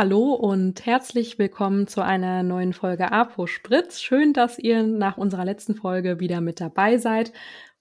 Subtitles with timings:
[0.00, 4.00] Hallo und herzlich willkommen zu einer neuen Folge APO Spritz.
[4.00, 7.32] Schön, dass ihr nach unserer letzten Folge wieder mit dabei seid.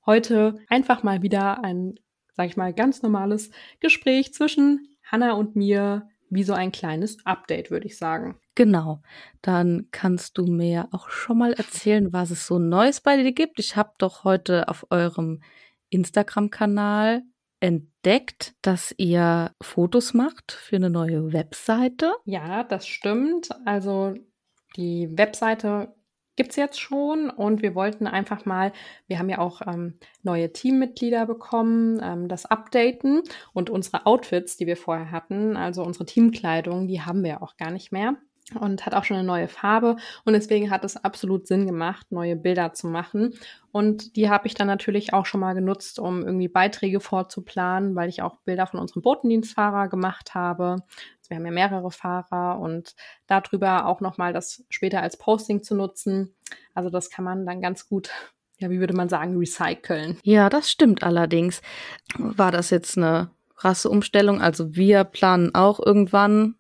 [0.04, 2.00] Heute einfach mal wieder ein,
[2.34, 3.52] sag ich mal, ganz normales
[3.82, 8.40] Gespräch zwischen Hanna und mir, wie so ein kleines Update, würde ich sagen.
[8.56, 9.04] Genau.
[9.44, 13.60] Dann kannst du mir auch schon mal erzählen, was es so Neues bei dir gibt.
[13.60, 15.44] Ich habe doch heute auf eurem
[15.92, 17.22] Instagram-Kanal
[17.60, 22.14] entdeckt, dass ihr Fotos macht für eine neue Webseite.
[22.26, 23.50] Ja, das stimmt.
[23.66, 24.14] Also
[24.76, 25.94] die Webseite
[26.38, 28.72] gibt es jetzt schon und wir wollten einfach mal,
[29.08, 34.68] wir haben ja auch ähm, neue Teammitglieder bekommen, ähm, das updaten und unsere Outfits, die
[34.68, 38.18] wir vorher hatten, also unsere Teamkleidung, die haben wir auch gar nicht mehr
[38.60, 42.36] und hat auch schon eine neue Farbe und deswegen hat es absolut Sinn gemacht, neue
[42.36, 43.34] Bilder zu machen
[43.72, 48.10] und die habe ich dann natürlich auch schon mal genutzt, um irgendwie Beiträge vorzuplanen, weil
[48.10, 50.78] ich auch Bilder von unserem Botendienstfahrer gemacht habe.
[51.20, 52.96] Also wir haben ja mehrere Fahrer und
[53.28, 56.34] darüber auch nochmal das später als Posting zu nutzen.
[56.74, 58.12] Also das kann man dann ganz gut
[58.60, 60.18] ja, wie würde man sagen, recyceln.
[60.24, 61.62] Ja, das stimmt allerdings.
[62.18, 64.42] War das jetzt eine krasse Umstellung?
[64.42, 66.56] Also wir planen auch irgendwann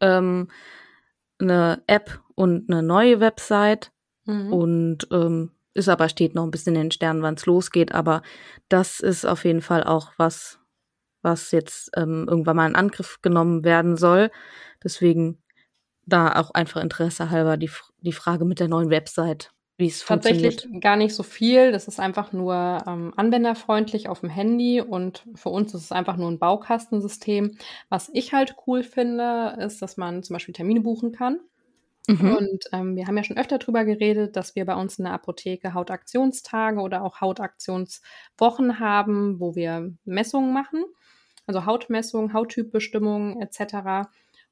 [0.00, 0.48] ähm,
[1.42, 3.92] eine App und eine neue Website
[4.24, 4.52] mhm.
[4.52, 7.92] und ähm, ist aber steht noch ein bisschen in den Sternen, wann es losgeht.
[7.92, 8.22] Aber
[8.68, 10.58] das ist auf jeden Fall auch was,
[11.22, 14.30] was jetzt ähm, irgendwann mal in Angriff genommen werden soll.
[14.84, 15.42] Deswegen
[16.04, 19.52] da auch einfach Interesse halber die, die Frage mit der neuen Website.
[19.82, 21.72] Wie es Tatsächlich gar nicht so viel.
[21.72, 26.16] Das ist einfach nur ähm, anwenderfreundlich auf dem Handy und für uns ist es einfach
[26.16, 27.56] nur ein Baukastensystem.
[27.88, 31.40] Was ich halt cool finde, ist, dass man zum Beispiel Termine buchen kann.
[32.06, 32.36] Mhm.
[32.36, 35.14] Und ähm, wir haben ja schon öfter darüber geredet, dass wir bei uns in der
[35.14, 40.84] Apotheke Hautaktionstage oder auch Hautaktionswochen haben, wo wir Messungen machen.
[41.48, 44.08] Also Hautmessungen, Hauttypbestimmungen etc.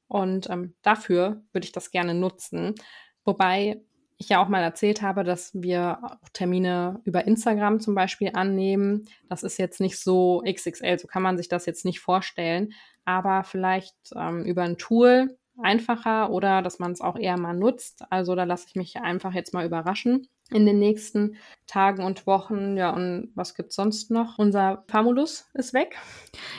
[0.09, 2.75] Und ähm, dafür würde ich das gerne nutzen.
[3.23, 3.79] Wobei
[4.21, 9.07] ich ja auch mal erzählt habe, dass wir auch Termine über Instagram zum Beispiel annehmen.
[9.29, 12.73] Das ist jetzt nicht so XXL, so kann man sich das jetzt nicht vorstellen.
[13.03, 18.03] Aber vielleicht ähm, über ein Tool, einfacher oder dass man es auch eher mal nutzt.
[18.09, 22.77] Also da lasse ich mich einfach jetzt mal überraschen in den nächsten Tagen und Wochen.
[22.77, 24.37] Ja, und was gibt's sonst noch?
[24.37, 25.97] Unser Famulus ist weg.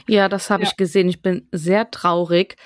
[0.08, 0.68] Ja, das habe ja.
[0.68, 1.08] ich gesehen.
[1.08, 2.56] Ich bin sehr traurig.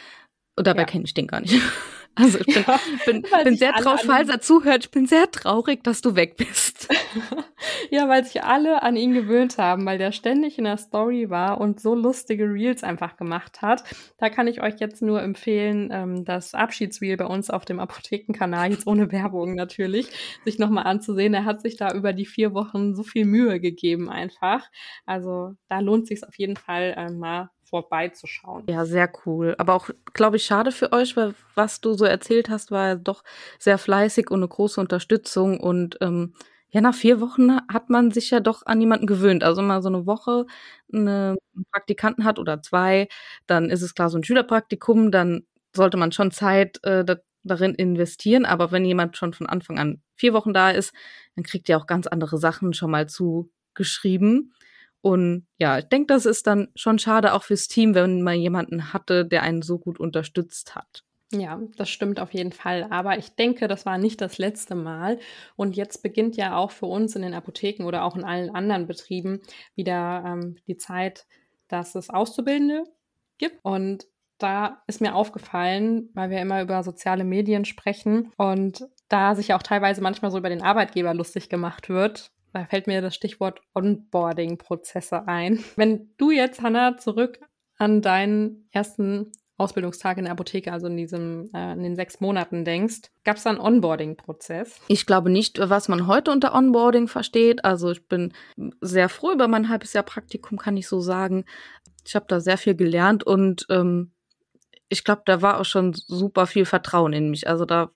[0.57, 0.87] Und dabei ja.
[0.87, 1.61] kenne ich den gar nicht.
[2.17, 5.85] Also ich bin, ja, bin, bin sehr traurig, falls er zuhört, ich bin sehr traurig,
[5.85, 6.89] dass du weg bist.
[7.91, 11.61] ja, weil sich alle an ihn gewöhnt haben, weil der ständig in der Story war
[11.61, 13.85] und so lustige Reels einfach gemacht hat.
[14.17, 18.71] Da kann ich euch jetzt nur empfehlen, ähm, das Abschiedsreel bei uns auf dem Apothekenkanal,
[18.71, 20.09] jetzt ohne Werbung natürlich,
[20.45, 21.35] sich nochmal anzusehen.
[21.35, 24.65] Er hat sich da über die vier Wochen so viel Mühe gegeben einfach.
[25.05, 28.65] Also da lohnt sich auf jeden Fall äh, mal vorbeizuschauen.
[28.69, 29.55] Ja, sehr cool.
[29.59, 32.95] Aber auch, glaube ich, schade für euch, weil was du so erzählt hast, war ja
[32.95, 33.23] doch
[33.59, 35.61] sehr fleißig und eine große Unterstützung.
[35.61, 36.35] Und ähm,
[36.71, 39.45] ja, nach vier Wochen hat man sich ja doch an jemanden gewöhnt.
[39.45, 40.47] Also mal so eine Woche
[40.93, 43.09] eine, einen Praktikanten hat oder zwei,
[43.47, 47.75] dann ist es klar so ein Schülerpraktikum, dann sollte man schon Zeit äh, da, darin
[47.75, 48.45] investieren.
[48.45, 50.93] Aber wenn jemand schon von Anfang an vier Wochen da ist,
[51.35, 54.53] dann kriegt ihr auch ganz andere Sachen schon mal zugeschrieben.
[55.07, 58.93] Und ja, ich denke, das ist dann schon schade auch fürs Team, wenn man jemanden
[58.93, 61.05] hatte, der einen so gut unterstützt hat.
[61.31, 62.89] Ja, das stimmt auf jeden Fall.
[62.91, 65.21] Aber ich denke, das war nicht das letzte Mal.
[65.55, 68.89] Und jetzt beginnt ja auch für uns in den Apotheken oder auch in allen anderen
[68.89, 69.43] Betrieben
[69.77, 71.25] wieder ähm, die Zeit,
[71.69, 72.83] dass es Auszubildende
[73.39, 73.61] gibt.
[73.63, 79.55] Und da ist mir aufgefallen, weil wir immer über soziale Medien sprechen und da sich
[79.55, 83.61] auch teilweise manchmal so über den Arbeitgeber lustig gemacht wird, da fällt mir das Stichwort
[83.75, 85.63] Onboarding-Prozesse ein.
[85.77, 87.39] Wenn du jetzt, Hanna, zurück
[87.77, 92.65] an deinen ersten Ausbildungstag in der Apotheke, also in diesem, äh, in den sechs Monaten
[92.65, 94.81] denkst, gab es da einen Onboarding-Prozess?
[94.89, 97.65] Ich glaube nicht, was man heute unter Onboarding versteht.
[97.65, 98.33] Also ich bin
[98.81, 101.45] sehr froh über mein halbes Jahr Praktikum, kann ich so sagen.
[102.07, 104.13] Ich habe da sehr viel gelernt und ähm,
[104.89, 107.49] ich glaube, da war auch schon super viel Vertrauen in mich.
[107.49, 107.91] Also da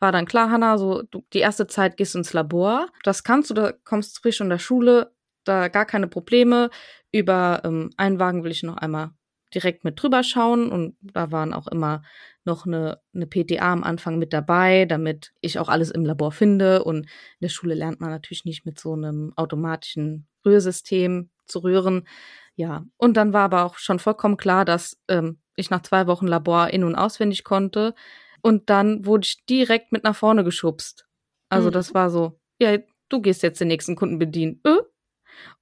[0.00, 2.88] war dann klar, Hanna, so du, die erste Zeit gehst ins Labor.
[3.04, 5.12] Das kannst du, da kommst frisch von der Schule,
[5.44, 6.70] da gar keine Probleme.
[7.12, 9.10] Über ähm, einen Wagen will ich noch einmal
[9.54, 12.02] direkt mit drüber schauen und da waren auch immer
[12.44, 16.84] noch eine, eine PTA am Anfang mit dabei, damit ich auch alles im Labor finde.
[16.84, 17.06] Und in
[17.42, 22.06] der Schule lernt man natürlich nicht mit so einem automatischen Rührsystem zu rühren.
[22.54, 26.26] Ja, und dann war aber auch schon vollkommen klar, dass ähm, ich nach zwei Wochen
[26.26, 27.94] Labor in- und auswendig konnte.
[28.42, 31.06] Und dann wurde ich direkt mit nach vorne geschubst.
[31.48, 31.72] Also mhm.
[31.72, 32.78] das war so, ja,
[33.08, 34.60] du gehst jetzt den nächsten Kunden bedienen.
[34.64, 34.78] Äh?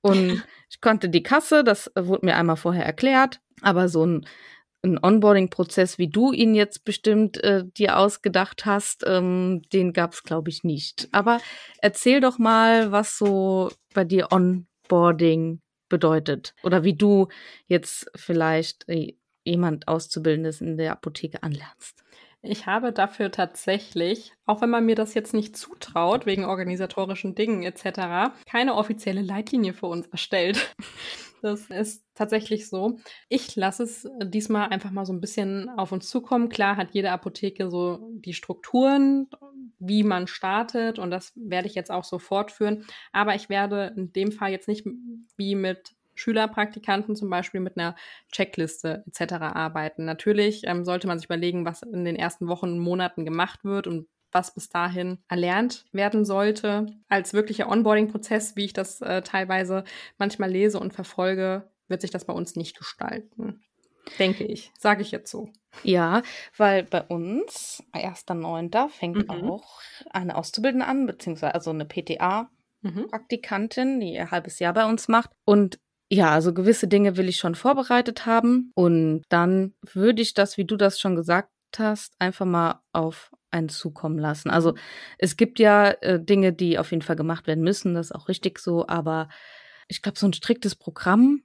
[0.00, 4.26] Und ich konnte die Kasse, das wurde mir einmal vorher erklärt, aber so ein
[4.82, 10.22] ein Onboarding-Prozess, wie du ihn jetzt bestimmt äh, dir ausgedacht hast, ähm, den gab es,
[10.22, 11.08] glaube ich, nicht.
[11.12, 11.40] Aber
[11.78, 17.28] erzähl doch mal, was so bei dir Onboarding bedeutet oder wie du
[17.66, 19.14] jetzt vielleicht äh,
[19.44, 22.04] jemand Auszubildendes in der Apotheke anlernst.
[22.40, 27.64] Ich habe dafür tatsächlich, auch wenn man mir das jetzt nicht zutraut, wegen organisatorischen Dingen
[27.64, 30.75] etc., keine offizielle Leitlinie für uns erstellt.
[31.40, 32.99] Das ist tatsächlich so.
[33.29, 36.49] Ich lasse es diesmal einfach mal so ein bisschen auf uns zukommen.
[36.49, 39.29] Klar hat jede Apotheke so die Strukturen,
[39.79, 42.85] wie man startet und das werde ich jetzt auch so fortführen.
[43.12, 44.85] Aber ich werde in dem Fall jetzt nicht
[45.37, 47.96] wie mit Schülerpraktikanten zum Beispiel mit einer
[48.32, 49.34] Checkliste etc.
[49.34, 50.04] arbeiten.
[50.04, 53.86] Natürlich ähm, sollte man sich überlegen, was in den ersten Wochen und Monaten gemacht wird
[53.86, 56.86] und was bis dahin erlernt werden sollte.
[57.08, 59.84] Als wirklicher Onboarding-Prozess, wie ich das äh, teilweise
[60.18, 63.62] manchmal lese und verfolge, wird sich das bei uns nicht gestalten.
[64.18, 65.50] Denke ich, sage ich jetzt so.
[65.82, 66.22] Ja,
[66.56, 68.88] weil bei uns, 1.9.
[68.88, 69.50] fängt mhm.
[69.50, 74.00] auch eine Auszubildende an, beziehungsweise also eine PTA-Praktikantin, mhm.
[74.00, 75.32] die ein halbes Jahr bei uns macht.
[75.44, 75.78] Und
[76.10, 78.70] ja, also gewisse Dinge will ich schon vorbereitet haben.
[78.75, 83.69] Und dann würde ich das, wie du das schon gesagt hast, einfach mal auf einen
[83.69, 84.50] zukommen lassen.
[84.50, 84.75] Also
[85.19, 88.28] es gibt ja äh, Dinge, die auf jeden Fall gemacht werden müssen, das ist auch
[88.28, 89.28] richtig so, aber
[89.87, 91.43] ich glaube, so ein striktes Programm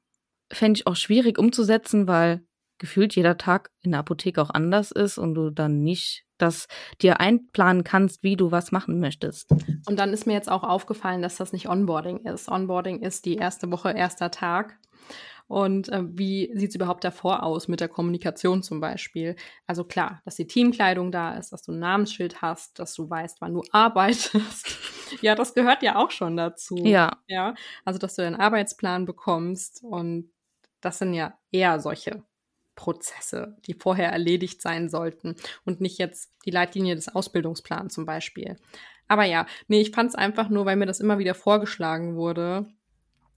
[0.52, 2.46] fände ich auch schwierig umzusetzen, weil
[2.78, 6.68] gefühlt jeder Tag in der Apotheke auch anders ist und du dann nicht das
[7.02, 9.50] dir einplanen kannst, wie du was machen möchtest.
[9.88, 12.50] Und dann ist mir jetzt auch aufgefallen, dass das nicht Onboarding ist.
[12.50, 14.78] Onboarding ist die erste Woche, erster Tag.
[15.48, 19.36] Und äh, wie sieht es überhaupt davor aus mit der Kommunikation zum Beispiel?
[19.68, 23.42] Also klar, dass die Teamkleidung da ist, dass du ein Namensschild hast, dass du weißt,
[23.42, 24.78] wann du arbeitest.
[25.22, 26.78] ja, das gehört ja auch schon dazu.
[26.78, 27.18] Ja.
[27.28, 27.56] Ja.
[27.86, 29.84] Also, dass du deinen Arbeitsplan bekommst.
[29.84, 30.32] Und
[30.82, 32.24] das sind ja eher solche
[32.76, 35.36] Prozesse, die vorher erledigt sein sollten
[35.66, 38.58] und nicht jetzt die Leitlinie des Ausbildungsplans zum Beispiel.
[39.08, 42.66] Aber ja, nee, ich fand es einfach nur, weil mir das immer wieder vorgeschlagen wurde,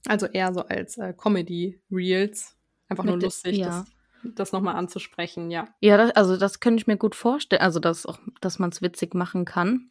[0.06, 2.56] also eher so als äh, Comedy-Reels.
[2.88, 3.84] Einfach Mit nur lustig, ja.
[4.22, 5.68] das, das nochmal anzusprechen, ja.
[5.80, 8.80] Ja, das, also das könnte ich mir gut vorstellen, also dass, auch, dass man es
[8.80, 9.90] witzig machen kann.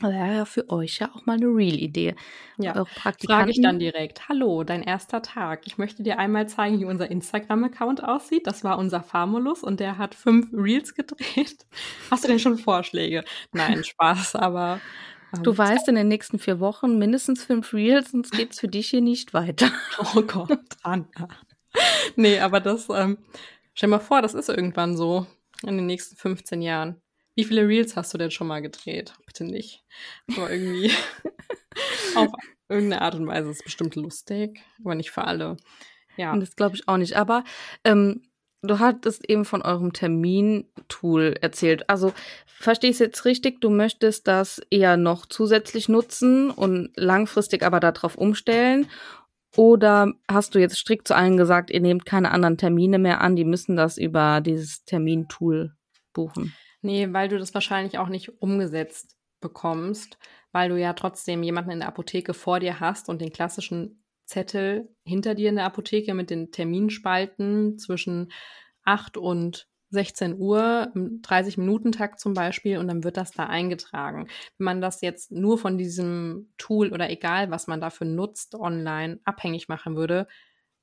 [0.00, 2.14] Aber ja, für euch ja auch mal eine Real-Idee.
[2.58, 4.28] Ja, frage ich dann direkt.
[4.28, 5.66] Hallo, dein erster Tag.
[5.66, 8.46] Ich möchte dir einmal zeigen, wie unser Instagram-Account aussieht.
[8.46, 11.66] Das war unser Famulus und der hat fünf Reels gedreht.
[12.10, 13.24] Hast du denn schon Vorschläge?
[13.52, 14.80] Nein, Spaß, aber
[15.42, 18.88] Du ähm, weißt, in den nächsten vier Wochen mindestens fünf Reels, sonst geht's für dich
[18.88, 19.70] hier nicht weiter.
[20.14, 21.28] Oh Gott, Anna.
[22.16, 23.18] Nee, aber das, ähm,
[23.74, 25.26] stell mal vor, das ist irgendwann so
[25.62, 27.02] in den nächsten 15 Jahren.
[27.38, 29.14] Wie viele Reels hast du denn schon mal gedreht?
[29.24, 29.84] Bitte nicht.
[30.36, 30.90] Aber irgendwie
[32.16, 32.32] auf
[32.68, 35.56] irgendeine Art und Weise ist es bestimmt lustig, aber nicht für alle.
[36.16, 36.32] Ja.
[36.32, 37.14] Und das glaube ich auch nicht.
[37.14, 37.44] Aber
[37.84, 38.22] ähm,
[38.60, 41.88] Du hattest eben von eurem Termintool erzählt.
[41.88, 42.12] Also
[42.44, 47.78] verstehe ich es jetzt richtig, du möchtest das eher noch zusätzlich nutzen und langfristig aber
[47.78, 48.88] darauf umstellen?
[49.56, 53.36] Oder hast du jetzt strikt zu allen gesagt, ihr nehmt keine anderen Termine mehr an,
[53.36, 55.76] die müssen das über dieses Termintool
[56.12, 56.52] buchen?
[56.82, 60.18] Nee, weil du das wahrscheinlich auch nicht umgesetzt bekommst,
[60.52, 64.88] weil du ja trotzdem jemanden in der Apotheke vor dir hast und den klassischen Zettel
[65.04, 68.30] hinter dir in der Apotheke mit den Terminspalten zwischen
[68.84, 74.28] 8 und 16 Uhr im 30-Minuten-Takt zum Beispiel und dann wird das da eingetragen.
[74.58, 79.18] Wenn man das jetzt nur von diesem Tool oder egal, was man dafür nutzt, online
[79.24, 80.28] abhängig machen würde,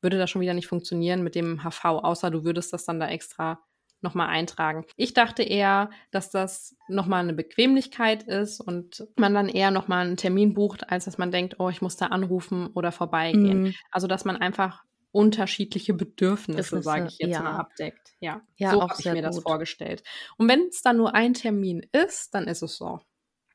[0.01, 3.07] würde das schon wieder nicht funktionieren mit dem HV, außer du würdest das dann da
[3.07, 3.59] extra
[4.01, 4.85] nochmal eintragen.
[4.95, 10.17] Ich dachte eher, dass das nochmal eine Bequemlichkeit ist und man dann eher nochmal einen
[10.17, 13.63] Termin bucht, als dass man denkt, oh, ich muss da anrufen oder vorbeigehen.
[13.63, 13.73] Mhm.
[13.91, 17.41] Also, dass man einfach unterschiedliche Bedürfnisse, sage ich jetzt ja.
[17.41, 18.13] mal, abdeckt.
[18.19, 19.23] Ja, ja so habe ich mir gut.
[19.23, 20.03] das vorgestellt.
[20.37, 22.99] Und wenn es dann nur ein Termin ist, dann ist es so.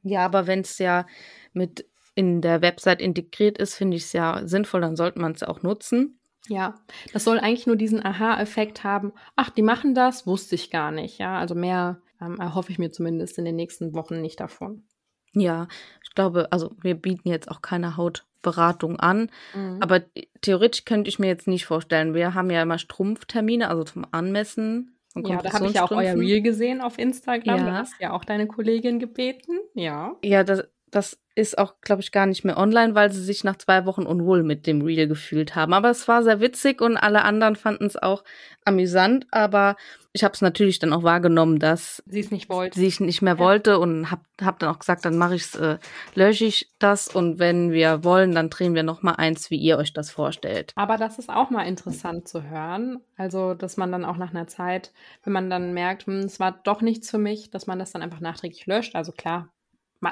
[0.03, 1.07] Ja, aber wenn es ja
[1.53, 5.43] mit in der Website integriert ist, finde ich es ja sinnvoll, dann sollte man es
[5.43, 6.20] auch nutzen.
[6.49, 6.75] Ja,
[7.13, 9.13] das soll eigentlich nur diesen Aha-Effekt haben.
[9.37, 11.19] Ach, die machen das, wusste ich gar nicht.
[11.19, 14.85] Ja, also mehr ähm, erhoffe ich mir zumindest in den nächsten Wochen nicht davon.
[15.33, 15.69] Ja,
[16.03, 19.79] ich glaube, also wir bieten jetzt auch keine Hautberatung an, mhm.
[19.81, 20.03] aber
[20.41, 22.15] theoretisch könnte ich mir jetzt nicht vorstellen.
[22.15, 24.97] Wir haben ja immer Strumpftermine, also zum Anmessen.
[25.15, 27.59] Ja, da habe ich ja auch euer Reel gesehen auf Instagram.
[27.59, 27.65] Ja.
[27.65, 29.59] Da hast ja auch deine Kollegin gebeten.
[29.75, 30.17] Ja.
[30.25, 33.57] Ja, das, das ist auch, glaube ich, gar nicht mehr online, weil sie sich nach
[33.57, 35.73] zwei Wochen unwohl mit dem Reel gefühlt haben.
[35.73, 38.25] Aber es war sehr witzig und alle anderen fanden es auch
[38.65, 39.27] amüsant.
[39.31, 39.77] Aber
[40.13, 43.23] ich habe es natürlich dann auch wahrgenommen, dass sie es nicht wollte, sie es nicht
[43.23, 43.39] mehr ja.
[43.39, 45.79] wollte und habe hab dann auch gesagt, dann mache ich's, äh,
[46.15, 49.79] lösche ich das und wenn wir wollen, dann drehen wir noch mal eins, wie ihr
[49.79, 50.73] euch das vorstellt.
[50.75, 54.49] Aber das ist auch mal interessant zu hören, also dass man dann auch nach einer
[54.49, 54.93] Zeit,
[55.23, 58.03] wenn man dann merkt, hm, es war doch nichts für mich, dass man das dann
[58.03, 58.97] einfach nachträglich löscht.
[58.97, 59.49] Also klar,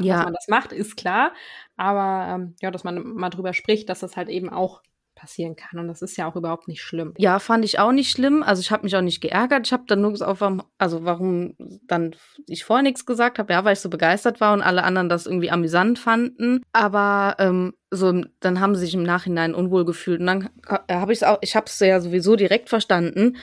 [0.00, 0.16] ja.
[0.16, 1.32] dass man das macht, ist klar.
[1.76, 4.82] Aber ähm, ja, dass man mal drüber spricht, dass das halt eben auch
[5.18, 5.80] passieren kann.
[5.80, 7.12] Und das ist ja auch überhaupt nicht schlimm.
[7.18, 8.42] Ja, fand ich auch nicht schlimm.
[8.42, 9.66] Also ich habe mich auch nicht geärgert.
[9.66, 10.42] Ich habe dann nur gesagt,
[10.78, 11.54] also warum
[11.86, 12.14] dann
[12.46, 15.26] ich vorher nichts gesagt habe, ja, weil ich so begeistert war und alle anderen das
[15.26, 16.62] irgendwie amüsant fanden.
[16.72, 20.20] Aber ähm, so, dann haben sie sich im Nachhinein unwohl gefühlt.
[20.20, 20.50] Und dann
[20.88, 23.36] habe ich es auch, ich habe es ja sowieso direkt verstanden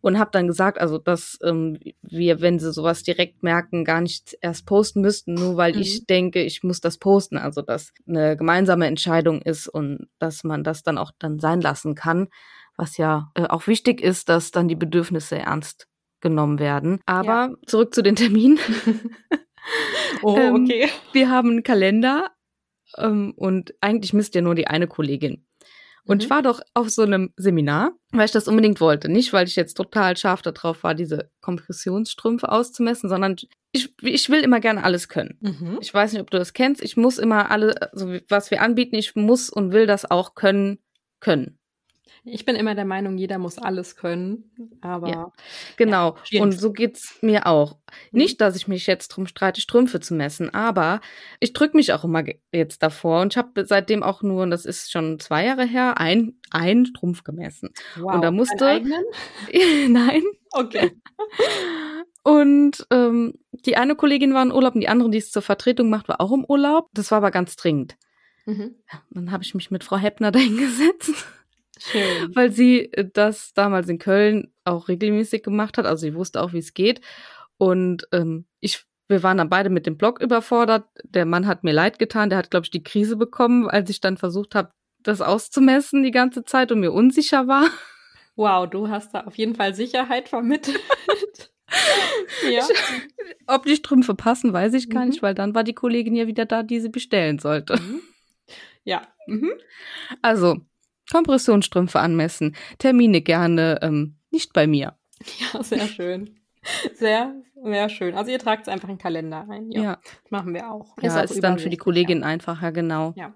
[0.00, 4.36] und habe dann gesagt, also dass ähm, wir, wenn sie sowas direkt merken, gar nicht
[4.40, 5.80] erst posten müssten, nur weil mhm.
[5.80, 7.38] ich denke, ich muss das posten.
[7.38, 11.94] Also dass eine gemeinsame Entscheidung ist und dass man das dann auch dann sein lassen
[11.94, 12.28] kann,
[12.76, 15.86] was ja äh, auch wichtig ist, dass dann die Bedürfnisse ernst
[16.20, 17.00] genommen werden.
[17.06, 17.54] Aber ja.
[17.66, 18.58] zurück zu den Terminen.
[20.22, 20.82] oh, ähm, okay.
[20.84, 22.30] Ähm, wir haben einen Kalender
[22.96, 25.46] ähm, und eigentlich misst ja nur die eine Kollegin.
[26.04, 26.24] Und mhm.
[26.24, 29.08] ich war doch auf so einem Seminar, weil ich das unbedingt wollte.
[29.08, 33.36] Nicht, weil ich jetzt total scharf darauf war, diese Kompressionsstrümpfe auszumessen, sondern
[33.72, 35.38] ich, ich will immer gerne alles können.
[35.40, 35.78] Mhm.
[35.80, 36.82] Ich weiß nicht, ob du das kennst.
[36.82, 40.78] Ich muss immer alle, also was wir anbieten, ich muss und will das auch können,
[41.20, 41.59] können.
[42.24, 44.50] Ich bin immer der Meinung, jeder muss alles können,
[44.80, 45.08] aber.
[45.08, 45.32] Ja,
[45.76, 46.16] genau.
[46.28, 47.78] Ja, und so geht's mir auch.
[48.12, 48.18] Mhm.
[48.18, 51.00] Nicht, dass ich mich jetzt drum streite, Strümpfe zu messen, aber
[51.40, 54.66] ich drücke mich auch immer jetzt davor und ich habe seitdem auch nur, und das
[54.66, 57.70] ist schon zwei Jahre her, ein, ein Strumpf gemessen.
[57.96, 58.14] Wow.
[58.14, 58.66] Und da musste.
[58.66, 59.04] Eigenen?
[59.88, 60.22] Nein.
[60.52, 60.92] Okay.
[62.22, 63.34] Und ähm,
[63.64, 66.20] die eine Kollegin war in Urlaub und die andere, die es zur Vertretung macht, war
[66.20, 66.88] auch im Urlaub.
[66.92, 67.96] Das war aber ganz dringend.
[68.44, 68.74] Mhm.
[69.10, 71.26] Dann habe ich mich mit Frau Heppner dahingesetzt
[71.82, 72.34] Schön.
[72.34, 75.86] Weil sie äh, das damals in Köln auch regelmäßig gemacht hat.
[75.86, 77.00] Also sie wusste auch, wie es geht.
[77.58, 80.86] Und ähm, ich, wir waren dann beide mit dem Blog überfordert.
[81.04, 82.30] Der Mann hat mir leid getan.
[82.30, 84.72] Der hat, glaube ich, die Krise bekommen, als ich dann versucht habe,
[85.02, 87.66] das auszumessen die ganze Zeit und mir unsicher war.
[88.36, 90.80] Wow, du hast da auf jeden Fall Sicherheit vermittelt.
[92.50, 92.60] ja.
[92.60, 92.78] Ich,
[93.46, 95.10] ob die Strümpfe passen, weiß ich gar mhm.
[95.10, 97.76] nicht, weil dann war die Kollegin ja wieder da, die sie bestellen sollte.
[97.76, 98.00] Mhm.
[98.84, 99.06] Ja.
[99.26, 99.52] Mhm.
[100.22, 100.60] Also,
[101.10, 102.56] Kompressionsstrümpfe anmessen.
[102.78, 104.96] Termine gerne ähm, nicht bei mir.
[105.52, 106.40] Ja, sehr schön.
[106.94, 108.14] Sehr, sehr schön.
[108.14, 109.70] Also ihr tragt es einfach in den Kalender ein.
[109.70, 109.82] Ja.
[109.82, 109.98] ja.
[110.22, 110.96] Das machen wir auch.
[111.00, 112.26] Ja, ist, also ist dann für die Kollegin ja.
[112.26, 113.12] einfacher, genau.
[113.16, 113.34] Ja.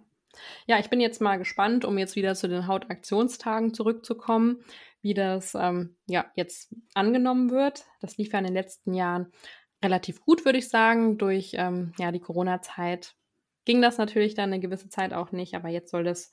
[0.67, 4.65] Ja, ich bin jetzt mal gespannt, um jetzt wieder zu den Hautaktionstagen zurückzukommen,
[5.01, 7.85] wie das ähm, ja jetzt angenommen wird.
[8.01, 9.33] Das lief ja in den letzten Jahren
[9.83, 11.19] relativ gut, würde ich sagen.
[11.19, 13.15] Durch ähm, ja, die Corona-Zeit
[13.65, 16.31] ging das natürlich dann eine gewisse Zeit auch nicht, aber jetzt soll das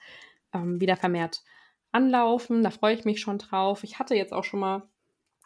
[0.54, 1.42] ähm, wieder vermehrt
[1.92, 2.64] anlaufen.
[2.64, 3.84] Da freue ich mich schon drauf.
[3.84, 4.84] Ich hatte jetzt auch schon mal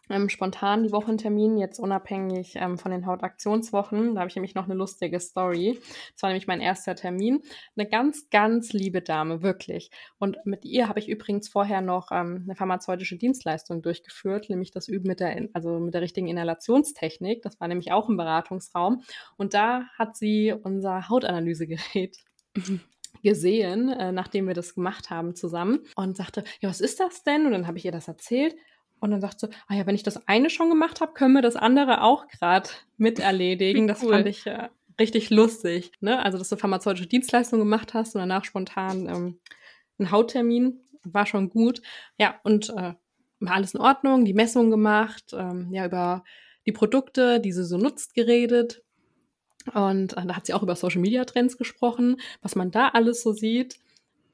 [0.08, 4.14] ähm, spontan die Wochentermin, jetzt unabhängig ähm, von den Hautaktionswochen.
[4.14, 5.78] Da habe ich nämlich noch eine lustige Story.
[6.12, 7.42] Das war nämlich mein erster Termin.
[7.76, 9.90] Eine ganz, ganz liebe Dame, wirklich.
[10.18, 14.88] Und mit ihr habe ich übrigens vorher noch ähm, eine pharmazeutische Dienstleistung durchgeführt, nämlich das
[14.88, 17.42] Üben mit der, also mit der richtigen Inhalationstechnik.
[17.42, 19.02] Das war nämlich auch im Beratungsraum.
[19.36, 22.16] Und da hat sie unser Hautanalysegerät
[23.22, 27.46] gesehen, äh, nachdem wir das gemacht haben zusammen und sagte, ja, was ist das denn?
[27.46, 28.56] Und dann habe ich ihr das erzählt
[29.00, 31.42] und dann sagt sie, ah ja, wenn ich das eine schon gemacht habe, können wir
[31.42, 33.86] das andere auch gerade mit erledigen.
[33.86, 34.10] Das cool.
[34.10, 34.68] fand ich äh,
[34.98, 35.92] richtig lustig.
[36.00, 36.22] Ne?
[36.22, 39.40] Also, dass du pharmazeutische Dienstleistungen gemacht hast und danach spontan ähm,
[39.98, 41.82] einen Hauttermin, war schon gut.
[42.18, 42.94] Ja, und äh,
[43.40, 46.24] war alles in Ordnung, die Messung gemacht, ähm, ja, über
[46.66, 48.82] die Produkte, die sie so nutzt, geredet.
[49.74, 53.22] Und äh, da hat sie auch über Social Media Trends gesprochen, was man da alles
[53.22, 53.78] so sieht.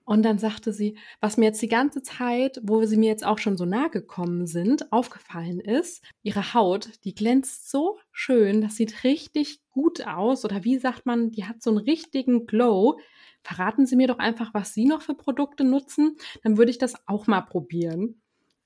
[0.04, 3.38] Und dann sagte sie, was mir jetzt die ganze Zeit, wo sie mir jetzt auch
[3.38, 9.04] schon so nahe gekommen sind, aufgefallen ist, ihre Haut, die glänzt so schön, das sieht
[9.04, 10.44] richtig gut aus.
[10.44, 12.98] Oder wie sagt man, die hat so einen richtigen Glow.
[13.44, 16.94] Verraten Sie mir doch einfach, was Sie noch für Produkte nutzen, dann würde ich das
[17.06, 18.20] auch mal probieren.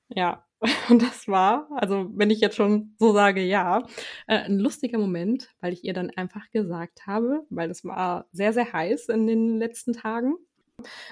[0.08, 0.45] Ja,
[0.88, 3.86] Und das war, also wenn ich jetzt schon so sage, ja,
[4.26, 8.52] äh, ein lustiger Moment, weil ich ihr dann einfach gesagt habe, weil es war sehr,
[8.52, 10.34] sehr heiß in den letzten Tagen.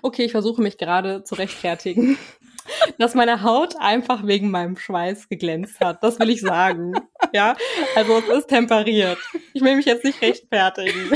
[0.02, 2.18] Okay, ich versuche mich gerade zu rechtfertigen,
[2.98, 6.02] dass meine Haut einfach wegen meinem Schweiß geglänzt hat.
[6.02, 6.94] Das will ich sagen.
[7.32, 7.56] Ja,
[7.96, 9.18] also es ist temperiert.
[9.54, 11.10] Ich will mich jetzt nicht rechtfertigen.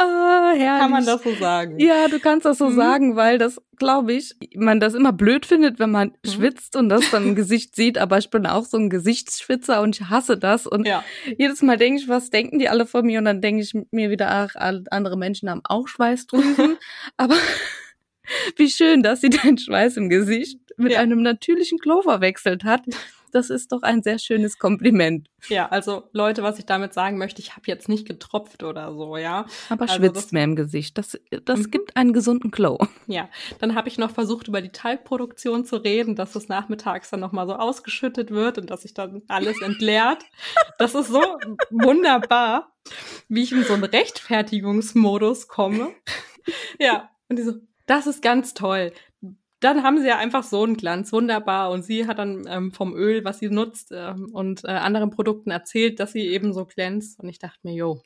[0.00, 0.80] Ah, herrlich.
[0.80, 1.78] Kann man das so sagen?
[1.80, 2.76] Ja, du kannst das so Mhm.
[2.76, 6.30] sagen, weil das, glaube ich, man das immer blöd findet, wenn man Mhm.
[6.30, 7.98] schwitzt und das dann im Gesicht sieht.
[7.98, 10.68] Aber ich bin auch so ein Gesichtsschwitzer und ich hasse das.
[10.68, 11.02] Und Ja.
[11.36, 13.18] jedes Mal denke ich, was denken die alle von mir?
[13.18, 16.76] Und dann denke ich mir wieder, ach, andere Menschen haben auch Schweißdrüsen.
[17.16, 17.34] aber
[18.56, 21.00] wie schön, dass sie den Schweiß im Gesicht mit Ja.
[21.00, 22.82] einem natürlichen Glow verwechselt hat.
[23.30, 25.28] Das ist doch ein sehr schönes Kompliment.
[25.48, 29.16] Ja, also Leute, was ich damit sagen möchte, ich habe jetzt nicht getropft oder so,
[29.16, 29.46] ja.
[29.68, 30.98] Aber Also schwitzt das- mehr im Gesicht.
[30.98, 31.70] Das, das Mhm.
[31.70, 32.78] gibt einen gesunden Glow.
[33.06, 33.28] Ja,
[33.60, 37.46] dann habe ich noch versucht, über die Talgproduktion zu reden, dass es nachmittags dann nochmal
[37.46, 40.24] so ausgeschüttet wird und dass sich dann alles entleert.
[40.78, 41.22] Das ist so
[41.70, 42.72] wunderbar,
[43.28, 45.90] wie ich in so einen Rechtfertigungsmodus komme.
[46.78, 47.52] Ja, und die so,
[47.86, 48.92] das ist ganz toll.
[49.60, 51.70] Dann haben sie ja einfach so einen Glanz, wunderbar.
[51.70, 55.50] Und sie hat dann ähm, vom Öl, was sie nutzt ähm, und äh, anderen Produkten
[55.50, 57.18] erzählt, dass sie eben so glänzt.
[57.20, 58.02] Und ich dachte mir, jo,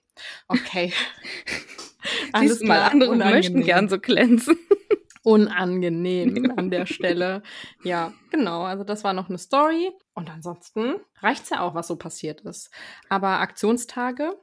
[0.49, 0.93] okay.
[2.39, 4.57] Siehst du mal, andere möchten unangenehm gern so glänzen.
[5.23, 7.43] unangenehm an der Stelle.
[7.85, 8.63] Ja, genau.
[8.63, 9.93] Also das war noch eine Story.
[10.15, 12.71] Und ansonsten reicht's ja auch, was so passiert ist.
[13.09, 14.37] Aber Aktionstage,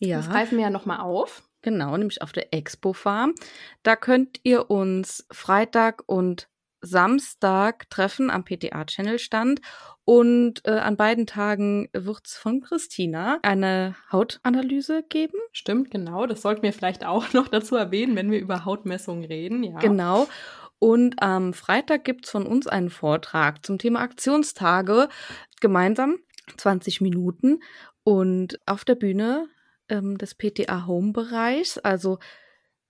[0.00, 1.47] das greifen wir ja nochmal auf.
[1.62, 3.34] Genau, nämlich auf der Expo Farm.
[3.82, 6.48] Da könnt ihr uns Freitag und
[6.80, 9.60] Samstag treffen am PTA-Channel-Stand.
[10.04, 15.38] Und äh, an beiden Tagen wird's von Christina eine Hautanalyse geben.
[15.52, 16.26] Stimmt, genau.
[16.26, 19.62] Das sollten wir vielleicht auch noch dazu erwähnen, wenn wir über Hautmessungen reden.
[19.64, 19.78] Ja.
[19.78, 20.28] Genau.
[20.78, 25.08] Und am Freitag gibt's von uns einen Vortrag zum Thema Aktionstage.
[25.60, 26.18] Gemeinsam
[26.56, 27.60] 20 Minuten.
[28.04, 29.48] Und auf der Bühne
[29.88, 31.78] ähm, des PTA Home-Bereichs.
[31.78, 32.18] Also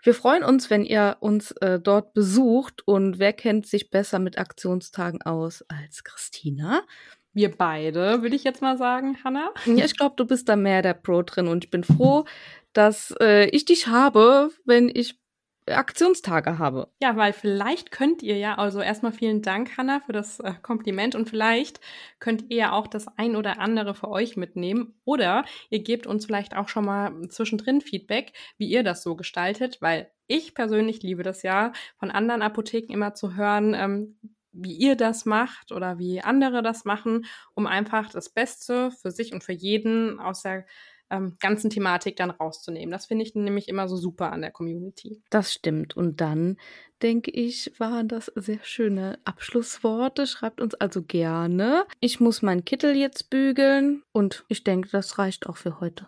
[0.03, 2.87] wir freuen uns, wenn ihr uns äh, dort besucht.
[2.87, 6.83] Und wer kennt sich besser mit Aktionstagen aus als Christina?
[7.33, 9.53] Wir beide, würde ich jetzt mal sagen, Hanna.
[9.67, 12.25] Ja, ich glaube, du bist da mehr der Pro drin und ich bin froh,
[12.73, 15.21] dass äh, ich dich habe, wenn ich
[15.77, 16.89] Aktionstage habe.
[17.01, 21.15] Ja, weil vielleicht könnt ihr ja, also erstmal vielen Dank, Hanna, für das äh, Kompliment
[21.15, 21.81] und vielleicht
[22.19, 26.27] könnt ihr ja auch das ein oder andere für euch mitnehmen oder ihr gebt uns
[26.27, 31.23] vielleicht auch schon mal zwischendrin Feedback, wie ihr das so gestaltet, weil ich persönlich liebe
[31.23, 34.19] das ja, von anderen Apotheken immer zu hören, ähm,
[34.53, 39.33] wie ihr das macht oder wie andere das machen, um einfach das Beste für sich
[39.33, 40.65] und für jeden aus der
[41.11, 42.91] ähm, ganzen Thematik dann rauszunehmen.
[42.91, 45.23] Das finde ich nämlich immer so super an der Community.
[45.31, 45.97] Das stimmt.
[45.97, 46.57] Und dann,
[47.03, 50.27] denke ich, waren das sehr schöne Abschlussworte.
[50.27, 51.85] Schreibt uns also gerne.
[52.01, 56.07] Ich muss meinen Kittel jetzt bügeln und ich denke, das reicht auch für heute.